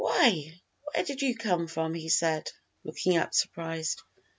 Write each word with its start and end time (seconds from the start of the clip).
"Why, 0.03 0.59
where 0.81 1.03
did 1.03 1.21
you 1.21 1.35
come 1.35 1.67
from?" 1.67 1.93
he 1.93 2.09
said, 2.09 2.49
looking 2.83 3.17
up 3.17 3.35
surprised. 3.35 4.01